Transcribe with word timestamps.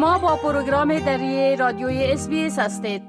شما 0.00 0.18
با 0.18 0.36
پروگرام 0.36 0.98
دری 0.98 1.56
رادیوی 1.56 2.04
اس 2.12 2.28
هستید. 2.58 3.02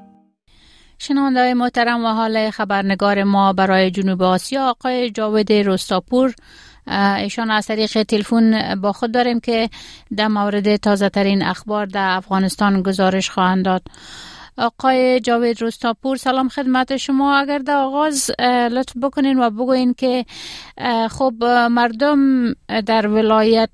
شنونده 0.97 1.53
محترم 1.53 2.05
و 2.05 2.07
حال 2.07 2.49
خبرنگار 2.49 3.23
ما 3.23 3.53
برای 3.53 3.91
جنوب 3.91 4.21
آسیا 4.21 4.69
آقای 4.69 5.11
جاوید 5.11 5.51
رستاپور 5.53 6.33
ایشان 7.17 7.51
از 7.51 7.67
طریق 7.67 8.03
تلفن 8.03 8.75
با 8.81 8.91
خود 8.91 9.11
داریم 9.11 9.39
که 9.39 9.69
در 10.17 10.27
مورد 10.27 10.75
تازه 10.75 11.09
ترین 11.09 11.43
اخبار 11.43 11.85
در 11.85 12.09
افغانستان 12.09 12.81
گزارش 12.81 13.29
خواهند 13.29 13.65
داد. 13.65 13.81
آقای 14.57 15.19
جاوید 15.19 15.63
رستاپور 15.63 16.17
سلام 16.17 16.49
خدمت 16.49 16.97
شما. 16.97 17.37
اگر 17.37 17.57
در 17.57 17.75
آغاز 17.75 18.31
لطف 18.71 18.97
بکنین 19.01 19.39
و 19.39 19.49
بگوین 19.49 19.93
که 19.93 20.25
خب 21.09 21.33
مردم 21.71 22.53
در 22.85 23.07
ولایت 23.07 23.71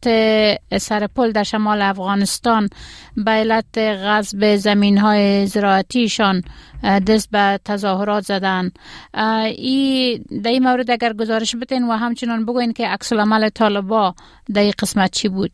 سرپل 0.77 1.31
در 1.31 1.43
شمال 1.43 1.81
افغانستان 1.81 2.69
به 3.17 3.31
علت 3.31 3.77
غصب 3.77 4.55
زمین 4.55 4.97
های 4.97 5.45
زراعتیشان 5.45 6.41
دست 6.83 7.31
به 7.31 7.59
تظاهرات 7.65 8.23
زدن. 8.23 8.71
ای 9.57 10.21
در 10.43 10.51
این 10.51 10.63
مورد 10.63 10.91
اگر 10.91 11.13
گزارش 11.13 11.55
بتین 11.55 11.87
و 11.87 11.91
همچنان 11.91 12.45
بگوین 12.45 12.73
که 12.73 12.87
عکس 12.87 13.13
العمل 13.13 13.49
طالبا 13.49 14.15
در 14.53 14.71
قسمت 14.79 15.11
چی 15.11 15.29
بود؟ 15.29 15.51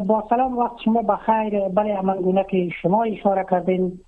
با 0.00 0.24
سلام 0.30 0.58
وقت 0.58 0.76
شما 0.84 1.02
بخیر 1.02 1.68
بله 1.68 1.96
عمل 1.96 2.42
که 2.42 2.68
شما 2.82 3.02
اشاره 3.02 3.44
کردین. 3.50 3.98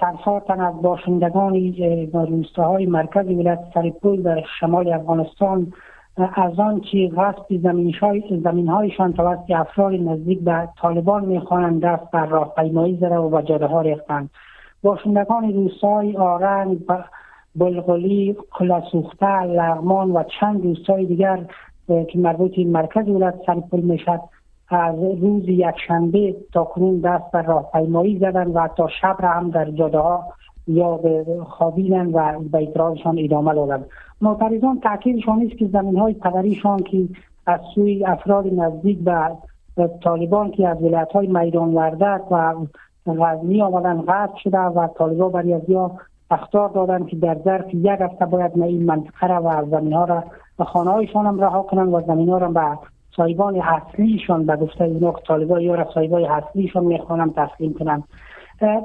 صدها 0.00 0.40
تن 0.40 0.60
از 0.60 0.82
باشندگان 0.82 1.74
روستاهای 2.12 2.86
مرکز 2.86 3.26
ولایت 3.26 3.60
سرپول 3.74 4.22
در 4.22 4.44
شمال 4.60 4.92
افغانستان. 4.92 5.72
از 6.34 6.60
آن 6.60 6.80
که 6.80 7.10
غصب 7.16 7.56
زمین 8.42 8.68
هایشان 8.68 9.12
توسط 9.12 9.50
افراد 9.50 9.94
نزدیک 9.94 10.40
به 10.40 10.68
طالبان 10.80 11.24
می‌خوانند 11.24 11.84
دست 11.84 12.10
بر 12.10 12.26
راهپیمایی 12.26 12.96
زده 12.96 13.16
و 13.16 13.28
به 13.28 13.42
جاده 13.42 13.66
ها 13.66 13.80
ریختند. 13.80 14.30
باشندگان 14.82 15.52
روستای 15.52 16.16
آرنگ 16.16 16.78
بلغلی 17.56 18.36
قلسوخته 18.50 19.42
لغمان 19.42 20.10
و 20.10 20.22
چند 20.40 20.64
روستای 20.64 21.06
دیگر 21.06 21.40
که 21.86 22.18
مربوط 22.18 22.58
مرکز 22.58 23.08
ولایت 23.08 23.34
سرپول 23.46 23.80
می‌شد 23.80 24.20
از 24.70 24.94
روز 24.98 25.48
یکشنبه 25.48 26.36
تا 26.52 26.64
کنون 26.64 27.00
دست 27.00 27.30
بر 27.32 27.42
راهپیمایی 27.42 28.18
زدن 28.18 28.46
و 28.46 28.68
تا 28.76 28.88
شب 29.00 29.16
را 29.20 29.28
هم 29.28 29.50
در 29.50 29.70
جاده 29.70 29.98
ها 29.98 30.24
یا 30.66 31.00
خوابیدن 31.48 32.06
و 32.06 32.40
به 32.40 32.58
اعتراضشان 32.58 33.18
ادامه 33.18 33.54
دادن. 33.54 33.84
معترضان 34.20 34.80
تاکیدشان 34.80 35.42
است 35.42 35.58
که 35.58 35.66
زمین 35.66 35.98
های 35.98 36.14
پدریشان 36.14 36.78
که 36.78 37.08
از 37.46 37.60
سوی 37.74 38.04
افراد 38.04 38.46
نزدیک 38.46 38.98
به 39.76 39.90
طالبان 40.04 40.50
که 40.50 40.68
از 40.68 40.82
ولایت 40.82 41.12
های 41.12 41.26
میدان 41.26 41.74
وردک 41.74 42.32
و 42.32 42.54
غزنی 43.06 43.62
آمدن 43.62 44.02
غصب 44.02 44.36
شده 44.36 44.58
و 44.58 44.88
طالبان 44.98 45.32
برای 45.32 45.54
از 45.54 45.62
یا 45.68 45.90
اختار 46.30 46.68
دادن 46.68 47.04
که 47.04 47.16
در 47.16 47.36
ظرف 47.44 47.74
یک 47.74 48.00
هفته 48.00 48.26
باید 48.26 48.62
این 48.62 48.86
منطقه 48.86 49.26
را 49.26 49.42
و 49.42 49.64
زمین 49.70 49.92
ها 49.92 50.04
را 50.04 50.24
به 50.58 50.64
خانه 50.64 50.90
هایشان 50.90 51.26
هم 51.26 51.40
رها 51.40 51.62
کنند 51.62 51.94
و 51.94 52.00
زمین 52.00 52.28
ها 52.28 52.38
را 52.38 52.48
به 52.48 52.78
سایبان 53.16 53.60
اصلیشان 53.60 54.46
به 54.46 54.56
گفته 54.56 54.84
اینا 54.84 55.12
طالبان 55.12 55.60
یا 55.60 55.86
سایبان 55.94 56.24
اصلیشان 56.24 56.84
می‌خوانم 56.84 57.30
تسلیم 57.36 57.74
کنند 57.74 58.04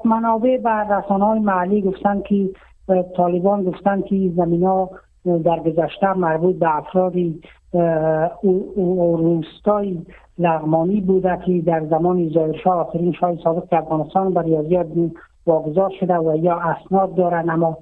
منابع 0.05 0.59
و 0.63 0.85
رسانه 0.93 1.25
های 1.25 1.39
محلی 1.39 1.81
گفتن 1.81 2.21
که 2.21 2.49
طالبان 3.17 3.63
گفتن 3.63 4.01
که 4.01 4.31
زمین 4.35 4.63
ها 4.63 4.89
در 5.25 5.59
گذشته 5.59 6.13
مربوط 6.13 6.55
به 6.55 6.77
افرادی 6.77 7.41
روستای 9.17 9.97
لغمانی 10.39 11.01
بوده 11.01 11.39
که 11.45 11.61
در 11.61 11.85
زمان 11.85 12.29
ظاهرشاه 12.29 12.75
آخرین 12.75 13.11
شاه 13.11 13.35
سابق 13.43 13.73
افغانستان 13.73 14.33
بر 14.33 14.43
ریاضیات 14.43 14.87
واگذار 15.47 15.91
شده 15.99 16.17
و 16.17 16.35
یا 16.35 16.55
اسناد 16.55 17.15
دارن 17.15 17.49
اما 17.49 17.77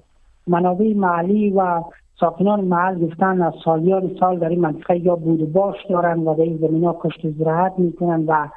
منابع 0.47 0.93
محلی 0.93 1.49
و 1.49 1.81
ساکنان 2.19 2.61
محل 2.61 3.07
گفتن 3.07 3.41
از 3.41 3.53
سالیان 3.65 4.11
سال 4.19 4.39
در 4.39 4.49
این 4.49 4.59
منطقه 4.59 4.97
یا 4.97 5.15
بود 5.15 5.53
باش 5.53 5.75
دارن 5.89 6.19
و 6.19 6.35
در 6.35 6.43
این 6.43 6.57
زمین 6.57 6.83
ها 6.83 6.97
کشت 6.99 7.29
زراعت 7.29 7.73
می‌کنن 7.77 8.25
و 8.27 8.47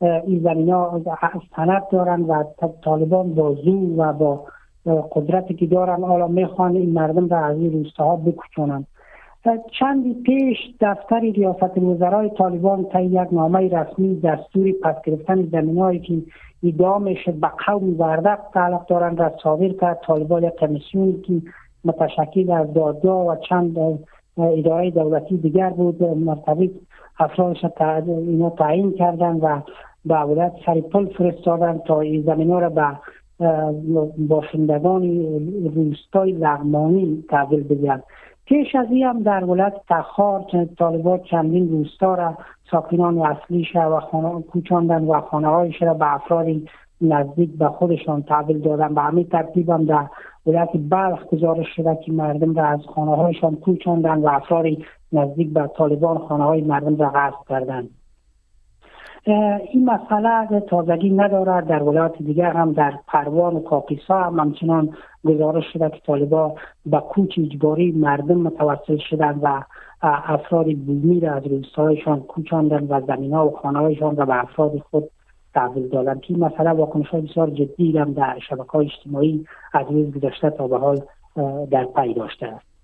این 0.00 0.40
زمین 0.42 0.70
ها 0.70 1.00
سند 1.56 1.82
دارن 1.92 2.22
و 2.22 2.44
طالبان 2.84 3.34
با 3.34 3.54
زور 3.54 3.90
و 3.96 4.12
با 4.12 4.44
قدرتی 5.12 5.54
که 5.54 5.66
دارن 5.66 6.02
حالا 6.02 6.28
می‌خوان 6.28 6.76
این 6.76 6.92
مردم 6.92 7.28
را 7.28 7.38
از 7.38 7.56
این 7.56 7.72
روستاها 7.72 8.16
بکشونن. 8.16 8.86
چندی 9.78 10.14
پیش 10.14 10.58
دفتر 10.80 11.20
ریاست 11.20 11.78
وزرای 11.78 12.30
طالبان 12.30 12.84
تا 12.84 13.00
یک 13.00 13.28
نامه 13.32 13.68
رسمی 13.68 14.20
دستوری 14.20 14.72
پس 14.72 14.94
گرفتن 15.04 15.42
زمین 15.42 15.78
هایی 15.78 15.98
که 15.98 16.22
ادعا 16.62 16.98
میشه 16.98 17.32
به 17.32 17.50
قوم 17.66 18.00
وردق 18.00 18.38
تعلق 18.54 18.86
دارند 18.86 19.20
را 19.20 19.32
صادر 19.42 19.68
کرد. 19.68 20.00
طالبان 20.06 20.50
کمیسیونی 20.50 21.12
که 21.12 21.32
متشکل 21.84 22.50
از 22.50 22.74
دادگاه 22.74 23.26
و 23.26 23.36
چند 23.48 23.98
اداره 24.38 24.90
دولتی 24.90 25.36
دیگر 25.36 25.70
بود. 25.70 26.02
مرتبط 26.02 26.70
افرادش 27.18 27.64
اینا 28.06 28.50
تعیین 28.50 28.92
کردن 28.92 29.36
و 29.36 29.60
به 30.04 30.14
ولایت 30.14 30.52
سریپل 30.66 31.06
فرستادن 31.06 31.78
تا 31.78 32.00
این 32.00 32.22
زمین 32.22 32.50
را 32.50 32.68
به 32.68 32.86
باشندگان 34.28 35.02
روستای 35.74 36.32
لغمانی 36.32 37.24
تحویل 37.28 37.62
بدهند. 37.62 38.02
پیش 38.46 38.74
از 38.74 38.86
این 38.90 39.06
هم 39.06 39.22
در 39.22 39.44
ولایت 39.44 39.74
تخار 39.88 40.44
طالبات 40.78 41.22
چندین 41.22 41.70
روستا 41.70 42.14
را 42.14 42.36
ساکنان 42.70 43.18
اصلیش 43.18 43.76
و 43.76 44.00
خانه 44.00 44.42
کوچاندن 44.42 45.04
و 45.04 45.20
خانه 45.20 45.48
هایش 45.48 45.82
را 45.82 45.94
به 45.94 46.14
افراد 46.14 46.46
نزدیک 47.12 47.58
به 47.58 47.68
خودشان 47.68 48.22
تحویل 48.22 48.58
دادن 48.58 48.94
به 48.94 49.00
همین 49.00 49.28
ترتیب 49.28 49.70
هم 49.70 49.84
در 49.84 50.06
ولایت 50.46 50.70
بلخ 50.90 51.26
گزارش 51.26 51.66
شده 51.76 51.98
که 52.04 52.12
مردم 52.12 52.54
را 52.54 52.64
از 52.64 52.80
خانه 52.94 53.16
هایشان 53.16 53.56
کوچاندن 53.56 54.18
و 54.18 54.28
افراد 54.28 54.66
نزدیک 55.12 55.52
به 55.52 55.70
طالبان 55.76 56.18
خانه 56.18 56.44
های 56.44 56.60
مردم 56.60 56.96
را 56.96 57.10
غصب 57.14 57.48
کردند. 57.48 57.90
این 59.72 59.90
مسئله 59.90 60.60
تازگی 60.60 61.10
ندارد 61.10 61.66
در 61.66 61.82
ولایات 61.82 62.18
دیگر 62.18 62.52
هم 62.52 62.72
در 62.72 62.92
پروان 63.06 63.56
و 63.56 63.60
کاپیسا 63.60 64.22
هم 64.22 64.40
همچنان 64.40 64.96
گزارش 65.24 65.64
شده 65.72 65.90
که 65.90 66.00
طالبا 66.06 66.54
به 66.86 66.98
کوچ 66.98 67.38
اجباری 67.38 67.92
مردم 67.92 68.40
متوسل 68.40 68.96
شدند 69.10 69.40
و 69.42 69.62
افراد 70.02 70.74
بومی 70.74 71.20
را 71.20 71.32
از 71.32 71.46
روستایشان 71.46 72.20
کوچاندن 72.20 72.86
و 72.86 73.00
زمین 73.06 73.34
ها 73.34 73.48
و 73.48 73.50
خانه 73.50 73.78
هایشان 73.78 74.16
را 74.16 74.24
به 74.24 74.40
افراد 74.40 74.78
خود 74.78 75.04
تحویل 75.54 75.88
دادن 75.88 76.18
که 76.18 76.26
این 76.28 76.44
مسئله 76.44 76.70
واکنش 76.70 77.06
های 77.06 77.20
بسیار 77.22 77.50
جدی 77.50 77.98
هم 77.98 78.12
در 78.12 78.38
شبکه 78.48 78.70
های 78.70 78.86
اجتماعی 78.86 79.46
از 79.72 79.86
روز 79.90 80.14
گذشته 80.14 80.50
تا 80.50 80.68
به 80.68 80.78
حال 80.78 81.02
در 81.70 81.84
پی 81.84 82.14
داشته 82.14 82.46
است. 82.46 82.74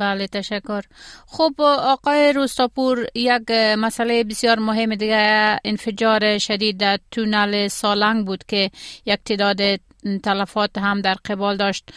بله 0.00 0.26
تشکر. 0.26 0.82
خب 1.26 1.52
آقای 1.78 2.32
روستاپور 2.32 3.06
یک 3.14 3.50
مسئله 3.78 4.24
بسیار 4.24 4.58
مهم 4.58 4.94
دیگه 4.94 5.56
انفجار 5.64 6.38
شدید 6.38 6.76
در 6.76 6.98
تونل 7.10 7.68
سالنگ 7.68 8.26
بود 8.26 8.44
که 8.44 8.70
یک 9.06 9.20
تعداد 9.24 9.80
تلفات 10.22 10.78
هم 10.78 11.00
در 11.00 11.14
قبال 11.14 11.56
داشت. 11.56 11.90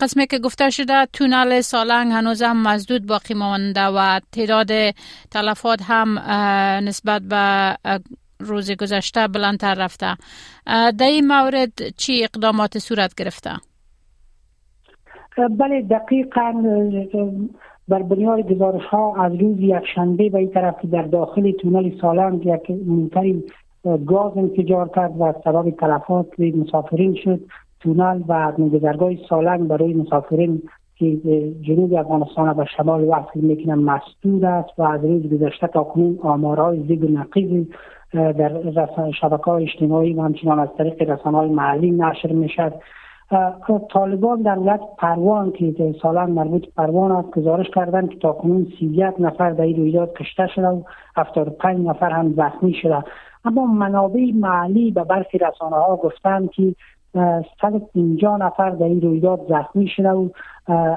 قسمی 0.00 0.26
که 0.26 0.38
گفته 0.38 0.70
شده 0.70 1.06
تونل 1.12 1.60
سالنگ 1.60 2.12
هنوز 2.12 2.42
هم 2.42 2.62
مزدود 2.62 3.06
باقی 3.06 3.34
مانده 3.34 3.84
و 3.86 4.20
تعداد 4.32 4.94
تلفات 5.30 5.80
هم 5.82 6.18
نسبت 6.88 7.22
به 7.22 7.76
روز 8.44 8.70
گذشته 8.70 9.28
بلندتر 9.28 9.74
رفته 9.74 10.16
در 10.98 11.06
این 11.06 11.26
مورد 11.26 11.72
چی 11.96 12.24
اقدامات 12.24 12.78
صورت 12.78 13.14
گرفته؟ 13.14 13.50
بله 15.58 15.82
دقیقا 15.82 16.52
بر 17.88 18.02
بنیاد 18.02 18.52
گزارش 18.52 18.84
ها 18.84 19.24
از 19.24 19.32
روز 19.34 19.56
یکشنبه 19.60 20.30
به 20.30 20.38
این 20.38 20.50
طرف 20.50 20.80
که 20.82 20.88
در 20.88 21.02
داخل 21.02 21.50
تونل 21.50 22.00
سالنگ 22.00 22.46
یک 22.46 22.70
موتری 22.86 23.44
گاز 24.06 24.36
انفجار 24.36 24.88
کرد 24.88 25.20
و 25.20 25.32
سبب 25.44 25.70
تلفات 25.70 26.40
مسافرین 26.40 27.14
شد 27.24 27.40
تونل 27.80 28.22
و 28.28 28.52
گذرگاه 28.52 29.10
سالنگ 29.28 29.68
برای 29.68 29.94
مسافرین 29.94 30.62
که 30.96 31.16
جنوب 31.62 31.94
افغانستان 31.94 32.48
و 32.48 32.64
شمال 32.76 33.04
وصل 33.04 33.40
می‌کنن 33.40 33.74
مسدود 33.74 34.44
است 34.44 34.78
و 34.78 34.82
از 34.82 35.04
روز 35.04 35.22
گذشته 35.22 35.66
تا 35.66 35.84
کنون 35.84 36.18
آمارهای 36.22 36.82
زیگ 36.88 37.04
و 37.04 37.08
نقیزی 37.08 37.68
در 38.14 38.88
شبکه 39.20 39.50
های 39.50 39.62
اجتماعی 39.62 40.14
و 40.14 40.22
همچنان 40.22 40.58
از 40.58 40.68
طریق 40.78 41.10
رسانه 41.10 41.38
های 41.38 41.48
محلی 41.48 41.90
نشر 41.90 42.32
می‌شد 42.32 42.72
طالبان 43.90 44.42
در 44.42 44.58
ولایت 44.58 44.80
پروان 44.98 45.52
که 45.52 45.94
سالان 46.02 46.30
مربوط 46.30 46.64
پروان 46.76 47.12
است 47.12 47.30
گزارش 47.30 47.66
کردند 47.74 48.10
که 48.10 48.18
تا 48.18 48.32
کنون 48.32 48.72
یک 48.80 49.14
نفر 49.18 49.50
در 49.50 49.62
این 49.62 49.76
رویداد 49.76 50.12
کشته 50.12 50.46
شده 50.46 50.68
و 50.68 50.82
75 51.16 51.86
نفر 51.86 52.10
هم 52.10 52.34
زخمی 52.36 52.74
شده. 52.82 53.04
اما 53.44 53.66
منابع 53.66 54.30
محلی 54.34 54.90
به 54.90 55.04
برخی 55.04 55.38
رسانه 55.38 55.76
ها 55.76 55.96
گفتند 55.96 56.50
که 56.50 56.74
150 57.60 58.40
نفر 58.40 58.70
در 58.70 58.84
این 58.84 59.00
رویداد 59.00 59.40
زخمی 59.48 59.88
شده 59.88 60.10
و 60.10 60.28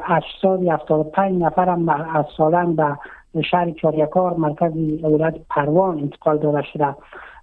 اجساد 0.07 0.67
75 0.67 1.43
نفر 1.43 1.69
هم 1.69 1.89
از 1.89 2.25
سالن 2.37 2.75
به 2.75 2.97
شهر 3.41 3.71
چاریکار 3.71 4.33
مرکز 4.37 4.71
ولایت 5.03 5.35
پروان 5.49 5.99
انتقال 5.99 6.37
داده 6.37 6.61
شده. 6.61 6.95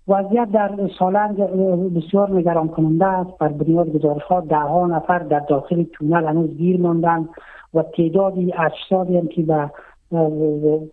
وضعیت 0.08 0.49
در 0.52 0.70
سالنگ 0.99 1.37
بسیار 1.91 2.31
نگران 2.31 2.69
کننده 2.69 3.06
است. 3.06 3.38
بر 3.38 3.49
بنیاد 3.49 3.93
گزارش 3.93 4.23
ها 4.23 4.41
ده 4.41 4.56
ها 4.56 4.87
نفر 4.87 5.19
در 5.19 5.38
داخل 5.38 5.82
تونل 5.82 6.25
هنوز 6.25 6.50
گیر 6.56 6.81
ماندن 6.81 7.29
و 7.75 7.82
تعدادی 7.82 8.55
اجسادی 8.58 9.19
هم 9.19 9.29
که 9.29 9.43
به 9.43 9.70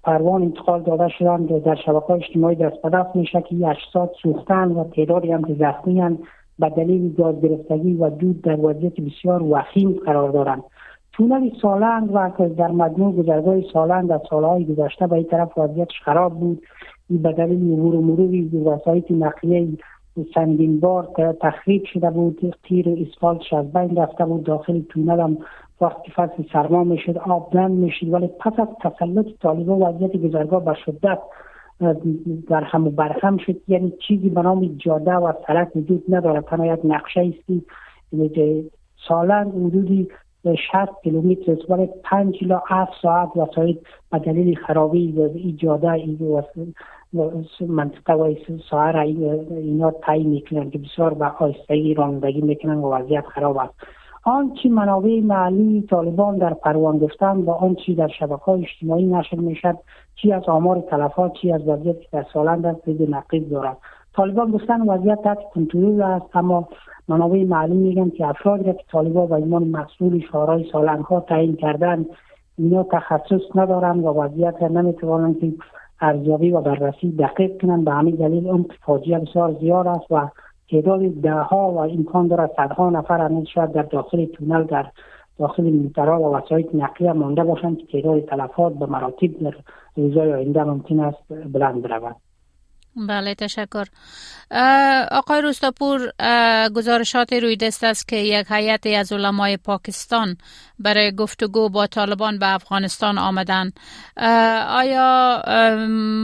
پروان 0.04 0.42
انتقال 0.42 0.82
داده 0.82 1.08
شدند 1.08 1.64
در 1.64 1.76
شبکه 1.76 2.06
های 2.06 2.24
اجتماعی 2.24 2.56
دست 2.56 2.82
به 2.82 2.90
دست 2.90 3.16
میشه 3.16 3.42
که 3.42 3.68
اجساد 3.68 4.12
سوختن 4.24 4.72
و 4.72 4.84
تعدادی 4.84 5.32
هم 5.32 5.44
که 5.44 5.54
زخمی 5.54 6.18
به 6.60 6.70
دلیل 6.70 7.14
گاز 7.14 7.42
گرفتگی 7.42 7.94
و 7.94 8.10
دود 8.10 8.42
در 8.42 8.60
وضعیت 8.60 8.94
بسیار 9.02 9.44
وخیم 9.44 9.92
قرار 10.06 10.30
دارند. 10.30 10.64
تونل 11.14 11.50
سالند 11.62 12.10
و 12.14 12.32
در 12.58 12.72
مجموع 12.72 13.16
گذرگاه 13.16 13.62
سالند 13.74 14.10
در 14.10 14.20
سالهای 14.30 14.66
گذشته 14.66 15.08
به 15.08 15.16
این 15.16 15.26
طرف 15.26 15.58
وضعیتش 15.58 16.02
خراب 16.06 16.40
بود. 16.40 16.62
به 17.10 17.34
دلیل 17.34 17.74
عبور 17.74 17.96
و 17.96 18.02
مروری 18.02 18.48
وسایط 18.66 19.12
نقلیه 19.12 19.68
سنگین 20.36 20.80
بار 20.80 21.08
تخریب 21.42 21.84
شده 21.86 22.10
بود 22.10 22.56
تیر 22.64 22.86
اسفالتش 22.90 23.54
از 23.54 23.74
بین 23.74 23.96
رفته 23.96 24.26
بود 24.26 24.44
داخل 24.44 24.82
تونل 24.82 25.20
هم 25.20 25.38
وقتی 25.82 26.12
فصل 26.12 26.44
سرما 26.54 26.84
می‌شد 26.84 27.18
آب 27.18 27.52
بند 27.54 27.72
می‌شد. 27.72 28.14
ولی 28.14 28.28
پس 28.28 28.54
از 28.60 28.68
تسلط 28.82 29.26
طالبان 29.42 29.82
وضعیت 29.82 30.18
گذرگاه 30.18 30.66
به 30.66 30.74
شدت 30.86 31.20
در 32.50 32.64
هم 32.64 32.90
برهم 32.90 33.38
شد. 33.38 33.56
یعنی 33.68 33.94
چیزی 34.08 34.30
به 34.30 34.42
نام 34.42 34.66
جاده 34.78 35.14
و 35.14 35.34
سرک 35.48 35.76
وجود 35.76 36.04
نداره 36.10 36.42
تنها 36.42 36.74
یک 36.74 36.80
نقشه 36.84 37.22
است 37.22 37.66
سالن 39.08 39.50
حدودی 39.50 40.08
60 40.46 41.02
کیلومتر 41.04 41.56
ولی 41.70 41.90
5 42.04 42.38
الی 42.42 42.54
7 42.68 42.92
ساعت 43.02 43.38
وسایل 43.38 43.80
به 44.12 44.20
دلیل 44.20 44.56
خرابی 44.56 45.12
و 45.12 45.30
ایجاده 45.36 45.92
ای 45.92 46.18
منطقه 47.68 48.14
و 48.14 48.36
ساعت 48.70 48.96
اینا 48.96 49.92
تایی 49.92 50.24
می‌کنن 50.24 50.70
که 50.70 50.78
بسیار 50.78 51.14
به 51.14 51.26
آیستگی 51.26 51.94
رانندگی 51.94 52.42
می‌کنن 52.42 52.78
و 52.78 52.94
وضعیت 52.94 53.26
خراب 53.26 53.58
است. 53.58 53.74
آنچه 54.24 54.70
منابع 54.70 55.22
معلی 55.22 55.82
طالبان 55.90 56.38
در 56.38 56.54
پروان 56.54 56.98
گفتن 57.00 57.38
و 57.38 57.52
آنچه 57.52 57.94
در 57.94 58.08
شبکه 58.08 58.36
های 58.36 58.62
اجتماعی 58.62 59.06
نشر 59.06 59.38
می‌شد 59.38 59.78
چی 60.16 60.32
از 60.34 60.44
آمار 60.50 60.80
تلفات 60.80 61.34
چی 61.34 61.52
از 61.52 61.68
وضعیت 61.68 61.96
در 62.12 62.26
سالند 62.34 62.66
است 62.66 62.88
نقیب 62.88 63.50
دارد. 63.50 63.78
طالبان 64.16 64.52
گفتن 64.52 64.82
وضعیت 64.82 65.22
تحت 65.22 65.40
کنترل 65.54 66.02
است 66.02 66.36
اما 66.36 66.68
منابع 67.08 67.44
معلوم 67.44 67.78
میگن 67.78 68.10
که 68.10 68.28
افرادی 68.28 68.64
که 68.64 68.84
طالبان 68.92 69.28
و 69.28 69.34
ایمان 69.34 69.64
مسئول 69.64 70.20
شورای 70.32 70.66
سالنگ 70.72 71.04
تعیین 71.28 71.56
کردن 71.56 72.06
اینا 72.58 72.84
تخصص 72.84 73.42
ندارن 73.56 74.00
و 74.00 74.08
وضعیت 74.08 74.64
نمی‌توانند 74.64 75.40
که 75.40 75.54
ارزیابی 76.02 76.52
و 76.52 76.62
بررسی 76.62 77.12
دقیق 77.12 77.62
کنند. 77.62 77.86
به 77.86 77.92
همین 77.92 78.16
دلیل 78.16 78.48
اون 78.48 78.66
فاجعه 78.86 79.20
بسیار 79.20 79.54
زیاد 79.60 79.88
است 79.88 80.12
و 80.12 80.30
تعداد 80.70 81.02
ده 81.02 81.34
ها 81.34 81.72
و 81.72 81.78
امکان 81.78 82.28
دارد 82.28 82.52
صدها 82.58 82.90
نفر 82.90 83.22
هنوز 83.22 83.48
شاید 83.48 83.72
در 83.72 83.82
داخل 83.82 84.26
تونل 84.26 84.64
در 84.64 84.86
داخل 85.40 85.64
میترا 85.64 86.22
و 86.22 86.36
وسایط 86.36 86.76
نقلیه 86.76 87.14
مانده 87.14 87.44
باشند 87.44 87.78
که 87.78 87.86
تعداد 87.86 88.20
تلفات 88.20 88.74
به 88.74 88.86
مراتب 88.86 89.40
در 89.42 89.56
روزهای 89.96 90.34
آینده 90.34 90.64
ممکن 90.64 91.00
است 91.00 91.34
بلند 91.54 91.82
برود 91.82 92.16
بله 92.96 93.36
تشکر 93.36 93.86
آقای 95.12 95.42
روستاپور 95.42 96.12
گزارشات 96.76 97.34
روی 97.34 97.56
دست 97.56 97.84
است 97.84 98.08
که 98.08 98.16
یک 98.16 98.48
هیئت 98.50 98.88
از 98.88 99.12
علمای 99.14 99.58
پاکستان 99.58 100.36
برای 100.80 101.16
گفتگو 101.16 101.70
با 101.70 101.88
طالبان 101.88 102.40
به 102.40 102.54
افغانستان 102.54 103.18
آمدن 103.18 103.72
آیا 104.70 105.42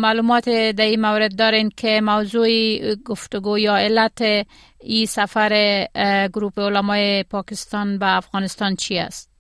معلومات 0.02 0.50
در 0.50 0.86
این 0.86 1.02
مورد 1.02 1.38
دارین 1.38 1.70
که 1.78 2.02
موضوع 2.04 2.50
گفتگو 3.06 3.58
یا 3.58 3.76
علت 3.78 4.22
این 4.82 5.06
سفر 5.06 5.86
گروپ 6.34 6.60
علمای 6.60 7.24
پاکستان 7.24 8.00
به 8.00 8.18
افغانستان 8.18 8.76
چی 8.76 8.98
است؟ 8.98 9.38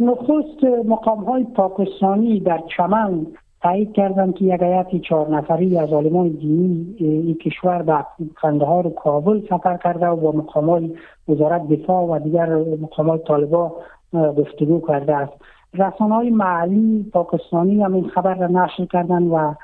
نخست 0.00 0.64
مقام 0.86 1.24
های 1.24 1.44
پاکستانی 1.44 2.40
در 2.40 2.60
چمن 2.76 3.26
تایید 3.66 3.92
کردم 3.92 4.32
که 4.32 4.44
یک 4.44 4.62
هیئت 4.62 4.96
چهار 4.96 5.28
نفری 5.28 5.78
از 5.78 5.92
عالمان 5.92 6.28
دینی 6.28 6.96
این 6.98 7.34
کشور 7.34 7.82
به 7.82 8.04
قندهار 8.40 8.86
و 8.86 8.90
کابل 8.90 9.40
سفر 9.50 9.76
کرده 9.76 10.06
و 10.06 10.16
با 10.16 10.32
مقامات 10.32 10.82
وزارت 11.28 11.68
دفاع 11.68 12.04
و 12.04 12.18
دیگر 12.18 12.46
مقامات 12.56 13.24
طالبا 13.24 13.72
گفتگو 14.12 14.80
کرده 14.88 15.16
است. 15.16 15.32
رسانه 15.74 16.14
های 16.14 16.30
محلی 16.30 17.10
پاکستانی 17.12 17.82
هم 17.82 17.94
این 17.94 18.08
خبر 18.08 18.34
را 18.34 18.46
نشر 18.46 18.84
کردن 18.84 19.22
و 19.22 19.54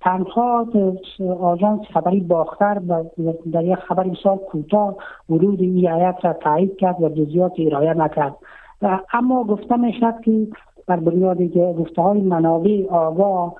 تنها 0.00 0.66
آژانس 1.40 1.80
خبری 1.94 2.20
باختر 2.20 2.74
در 3.52 3.64
یک 3.64 3.74
خبر 3.74 4.04
بسیار 4.04 4.36
کوتاه 4.36 4.96
ورود 5.30 5.60
این 5.60 5.76
هیئت 5.76 6.24
را 6.24 6.32
تایید 6.32 6.76
کرد 6.76 7.02
و 7.02 7.08
جزئیات 7.08 7.52
ارائه 7.58 7.94
نکرد. 7.94 8.34
اما 9.12 9.44
گفته 9.44 9.76
می‌شد 9.76 10.20
که 10.24 10.46
بر 10.86 10.96
بنیاد 10.96 11.42
گفته 11.52 12.02
های 12.02 12.20
منابع 12.20 12.86
آگاه 12.90 13.54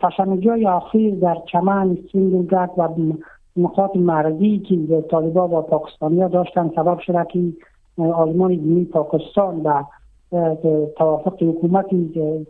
تشنجای 0.00 0.66
آخر 0.66 1.10
در 1.22 1.36
چمن 1.52 1.98
سینگلگرد 2.12 2.70
و 2.78 2.88
نقاط 3.56 3.96
مرزی 3.96 4.58
که 4.58 5.04
طالبا 5.10 5.48
و 5.48 5.62
پاکستانی 5.62 6.22
ها 6.22 6.28
داشتن 6.28 6.70
سبب 6.76 6.98
شده 6.98 7.26
که 7.32 7.52
آلمان 7.98 8.50
دینی 8.50 8.84
پاکستان 8.84 9.60
و 9.62 9.82
توافق 10.96 11.42
حکومت 11.42 11.86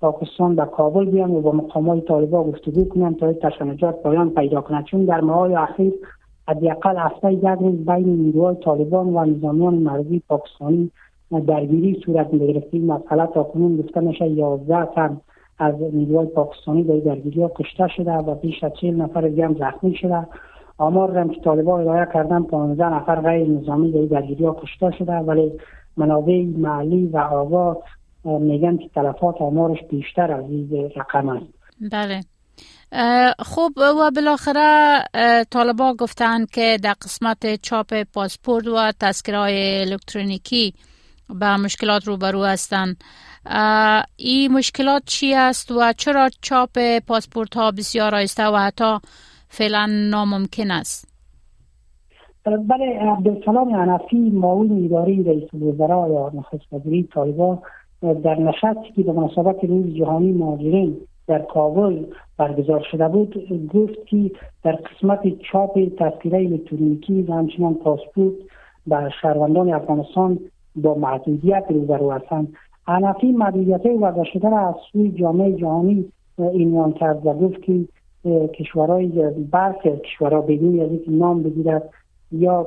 پاکستان 0.01 0.57
به 0.57 0.65
کابل 0.65 1.05
بیان 1.05 1.31
و 1.31 1.41
با 1.41 1.53
مقام 1.53 1.89
های 1.89 2.01
طالبا 2.01 2.45
گفتگو 2.45 2.85
کنند 2.85 3.19
تا 3.19 3.33
تشنجات 3.33 4.03
پایان 4.03 4.31
پیدا 4.31 4.61
کنند 4.61 4.85
چون 4.85 5.05
در 5.05 5.21
ماه 5.21 5.63
اخیر 5.63 5.93
حداقل 6.49 6.97
هفته 6.97 7.33
یک 7.33 7.45
روز 7.45 7.87
بین 7.87 8.09
نیروهای 8.09 8.57
طالبان 8.57 9.07
و 9.07 9.25
نظامیان 9.25 9.75
مرزی 9.75 10.23
پاکستانی 10.29 10.91
درگیری 11.39 12.03
صورت 12.07 12.31
گرفت 12.31 12.69
این 12.73 12.87
مسئله 12.87 13.27
تا 13.27 13.43
کنون 13.43 13.77
گفته 13.77 14.01
میشه 14.01 14.27
11 14.27 14.85
تن 14.95 15.21
از 15.59 15.75
نیروهای 15.93 16.27
پاکستانی 16.27 16.85
در 16.85 16.97
درگیری 16.97 17.43
ها 17.43 17.49
کشته 17.49 17.89
شده 17.97 18.13
و 18.13 18.35
بیش 18.35 18.65
از 18.65 18.73
40 18.81 18.95
نفر 18.95 19.29
دیگه 19.29 19.45
هم 19.45 19.55
زخمی 19.55 19.95
شده. 19.95 20.27
آمار 20.79 21.19
هم 21.19 21.31
که 21.31 21.41
طالبان 21.41 21.89
ارائه 21.89 22.09
کردن 22.15 22.43
15 22.43 22.95
نفر 22.95 23.21
غیر 23.21 23.49
نظامی 23.49 23.93
در 23.93 24.21
درگیری 24.21 24.45
ها 24.45 24.57
کشته 24.63 24.91
شده 24.99 25.13
ولی 25.13 25.53
منابع 25.97 26.45
محلی 26.45 27.07
و 27.07 27.19
آگاه 27.19 27.77
میگن 28.25 28.77
که 28.77 28.89
تلفات 28.95 29.37
آمارش 29.41 29.79
بیشتر 29.91 30.33
از 30.33 30.45
این 30.45 30.91
رقم 30.97 31.29
است. 31.29 31.47
بله. 31.93 32.21
خوب 33.39 33.73
و 33.77 34.11
بالاخره 34.17 35.05
طالبا 35.51 35.95
گفتند 35.99 36.51
که 36.51 36.79
در 36.83 36.95
قسمت 37.03 37.63
چاپ 37.63 38.03
پاسپورت 38.15 38.67
و 38.67 38.93
تذکره 39.01 39.85
الکترونیکی 39.87 40.75
به 41.41 41.57
مشکلات 41.57 42.05
روبرو 42.05 42.45
هستند 42.45 42.97
این 44.17 44.53
مشکلات 44.53 45.03
چی 45.07 45.35
است 45.35 45.71
و 45.73 45.93
چرا 45.97 46.31
چاپ 46.41 46.79
پاسپورت 47.09 47.57
ها 47.57 47.71
بسیار 47.71 48.15
آیسته 48.15 48.47
و 48.47 48.57
حتی 48.57 48.99
فعلا 49.49 49.87
ناممکن 50.11 50.71
است؟ 50.71 51.11
بله 52.45 52.99
عبدالسلام 53.01 53.75
عنفی 53.75 54.17
معاون 54.17 54.85
اداری 54.85 55.23
رئیس 55.23 55.49
الوزراء 55.55 56.09
یا 56.09 56.31
نخست 56.35 56.73
وزیری 56.73 57.09
طالبان 57.15 57.59
در 58.01 58.35
نشستی 58.35 58.93
که 58.97 59.03
به 59.03 59.13
مناسبت 59.13 59.65
روز 59.65 59.95
جهانی 59.95 60.33
مهاجرین 60.33 60.97
در 61.27 61.39
کابل 61.39 62.05
برگزار 62.37 62.87
شده 62.91 63.09
بود 63.09 63.35
گفت 63.75 64.07
که 64.07 64.31
در 64.63 64.73
قسمت 64.73 65.21
چاپ 65.53 65.79
تذکره 65.99 66.39
الکترونیکی 66.39 67.23
و 67.23 67.33
همچنان 67.33 67.75
پاسپورت 67.75 68.35
به 68.87 69.11
شهروندان 69.23 69.73
افغانستان 69.75 70.39
با 70.83 70.95
محدودیت 70.95 71.65
روبرو 71.71 72.11
هستند. 72.11 72.53
عنفی 72.87 73.33
محدودیت 73.33 73.87
وضع 74.01 74.25
شده 74.25 74.49
را 74.49 74.69
از 74.69 74.75
سوی 74.93 75.11
جامعه 75.11 75.53
جهانی 75.53 76.13
عنوان 76.39 76.93
کرد 76.93 77.27
و 77.27 77.33
گفت 77.33 77.63
که 77.63 77.85
کشورهای 78.49 79.31
برخی 79.51 79.91
کشورها 79.97 80.41
بدون 80.41 80.81
از 80.81 80.91
اینکه 80.91 81.11
نام 81.11 81.43
بگیرد 81.43 81.91
یا 82.33 82.67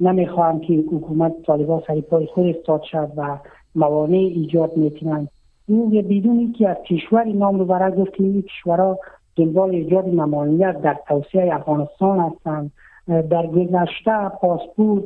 نمی‌خواهم 0.00 0.60
که 0.60 0.74
حکومت 0.74 1.32
طالبان 1.46 1.82
سری 1.86 2.00
پای 2.00 2.26
خود 2.26 2.46
استاد 2.46 2.82
شد 2.82 3.08
و 3.16 3.38
موانع 3.74 4.16
ایجاد 4.16 4.76
می‌کنند. 4.76 5.28
او 5.68 5.90
بدون 5.90 6.52
که 6.52 6.68
از 6.68 6.76
کشوری 6.76 7.32
نام 7.32 7.58
رو 7.58 7.64
برای 7.64 7.92
گفت 7.92 8.14
که 8.14 8.24
این 8.24 8.42
کشورها 8.42 8.98
دنبال 9.36 9.70
ایجاد 9.70 10.08
ممانعیت 10.08 10.80
در 10.80 10.96
توسعه 11.08 11.54
افغانستان 11.54 12.20
هستند. 12.20 12.72
در 13.06 13.46
گذشته 13.46 14.28
پاسپورت 14.40 15.04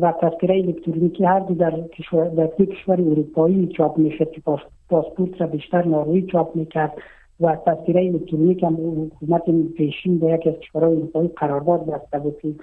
و 0.00 0.12
تذکره 0.12 0.54
الکترونیکی 0.54 1.24
هر 1.24 1.40
دو 1.40 1.54
در 1.54 1.80
کشور 1.80 2.28
در 2.28 2.46
کشور 2.46 3.00
اروپایی 3.00 3.66
چاپ 3.66 3.98
می‌شد 3.98 4.30
که 4.30 4.40
پاسپورت 4.88 5.40
را 5.40 5.46
بیشتر 5.46 5.84
ناروی 5.84 6.22
چاپ 6.22 6.56
می‌کرد 6.56 6.92
و 7.40 7.56
تذکره 7.56 8.00
الکترونیک 8.00 8.62
هم 8.62 8.74
حکومت 8.74 9.42
پیشین 9.76 10.18
به 10.18 10.26
یک 10.26 10.46
از 10.46 10.54
کشورهای 10.54 10.96
اروپایی 10.96 11.28
قرارداد 11.28 11.86
بسته 11.86 12.18
بود 12.18 12.38
که 12.38 12.54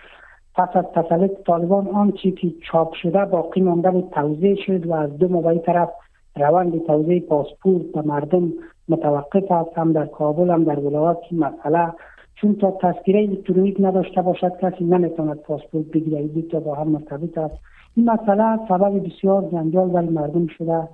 پس 0.56 0.70
از 0.74 0.86
تسلط 0.96 1.32
طالبان 1.46 1.88
آنچه 1.88 2.32
که 2.32 2.52
چاپ 2.72 2.94
شده 2.94 3.26
باقی 3.26 3.62
مانده 3.62 3.92
بود 3.92 4.10
توضیح 4.10 4.56
شد 4.66 4.88
و 4.88 4.94
از 4.94 5.18
دو 5.18 5.28
موقعی 5.28 5.60
طرف 5.60 5.90
روند 6.36 6.86
توزیع 6.86 7.20
پاسپورت 7.20 7.86
به 7.86 8.02
مردم 8.02 8.54
متوقف 8.90 9.52
است. 9.52 9.78
هم 9.78 9.92
در 9.92 10.06
کابل 10.06 10.50
هم 10.50 10.64
در 10.64 10.80
ولایات 10.80 11.22
مسئله 11.32 11.94
چون 12.42 12.56
تا 12.56 12.72
تذکره 12.82 13.20
الکترونیک 13.20 13.78
نداشته 13.80 14.22
باشد 14.22 14.58
کسی 14.58 14.84
نمی‌تواند 14.84 15.38
پاسپورت 15.38 15.86
بگیره 15.86 16.18
این 16.18 16.48
تا 16.52 16.60
با 16.60 16.76
هم 16.76 16.88
مرتبط 16.88 17.38
است. 17.38 17.56
این 17.96 18.10
مسئله 18.10 18.60
سبب 18.70 19.06
بسیار 19.06 19.50
جنجال 19.52 19.90
برای 19.90 20.10
مردم 20.10 20.48
شده. 20.48 20.88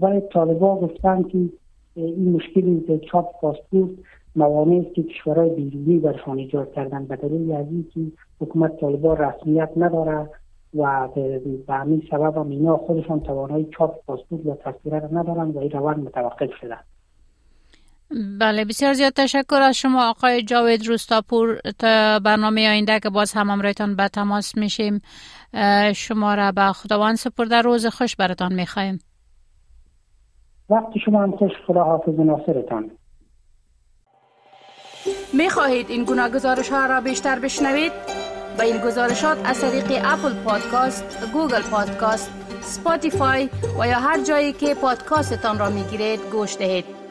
ولی 0.00 0.20
طالبا 0.20 0.76
گفتن 0.76 1.22
که 1.22 1.38
این 1.94 2.32
مشکل 2.32 2.98
چاپ 2.98 3.40
پاسپورت 3.40 3.90
موانعی 4.36 4.80
است 4.80 4.94
که 4.94 5.02
کشورهای 5.02 5.50
بیرونی 5.50 5.98
برشان 5.98 6.38
ایجاد 6.38 6.72
کردن. 6.72 7.04
به 7.04 7.16
دلیل 7.16 7.52
از 7.52 7.66
اینکه 7.70 8.00
حکومت 8.40 8.76
طالبان 8.80 9.16
رسمیت 9.16 9.70
نداره 9.76 10.28
و 10.76 11.08
به 11.66 11.74
همین 11.74 12.02
سبب 12.10 12.36
هم 12.36 12.48
اینا 12.48 12.76
خودشان 12.76 13.20
توانایی 13.20 13.68
چاپ 13.78 14.04
پاسپورت 14.06 14.46
و 14.46 14.54
تصویره 14.54 14.98
را 14.98 15.08
ندارن 15.12 15.50
و 15.50 15.58
این 15.58 15.70
روند 15.70 15.98
متوقف 15.98 16.50
شده. 16.60 16.76
بله 18.40 18.64
بسیار 18.64 18.92
زیاد 18.92 19.12
تشکر 19.12 19.60
از 19.62 19.76
شما 19.76 20.10
آقای 20.10 20.42
جاوید 20.42 20.86
روستاپور 20.86 21.60
تا 21.78 22.18
برنامه 22.18 22.68
آینده 22.68 23.00
که 23.00 23.10
باز 23.10 23.32
هم 23.32 23.50
امرایتان 23.50 23.96
به 23.96 24.08
تماس 24.08 24.56
میشیم 24.56 25.02
شما 25.94 26.34
را 26.34 26.52
به 26.52 26.72
خداوند 26.72 27.16
سپرده 27.16 27.60
روز 27.60 27.86
خوش 27.86 28.16
براتان 28.16 28.52
می‌خواهیم 28.52 28.98
وقت 30.70 31.00
شما 31.04 31.22
هم 31.22 31.36
خوش 31.36 31.52
خدا 31.66 31.84
حافظ 31.84 32.14
ناصرتان 32.18 32.90
می 35.32 35.50
خواهید 35.50 35.90
این 35.90 36.04
گونه 36.04 36.28
گزارش 36.28 36.68
ها 36.68 36.86
را 36.86 37.00
بیشتر 37.00 37.38
بشنوید؟ 37.38 37.92
با 38.58 38.64
این 38.64 38.78
گزارشات 38.78 39.38
از 39.44 39.60
طریق 39.60 40.02
اپل 40.04 40.34
پادکاست، 40.44 41.32
گوگل 41.32 41.62
پادکاست، 41.62 42.30
Spotify 42.60 43.48
و 43.80 43.86
یا 43.86 43.98
هر 43.98 44.24
جایی 44.24 44.52
که 44.52 44.74
پادکاستتان 44.74 45.58
را 45.58 45.70
می 45.70 45.82
گیرید 45.82 46.20
گوش 46.32 46.56
دهید. 46.56 47.01